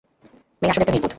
[0.61, 1.09] মেই আসলেই একটা নির্বোধ।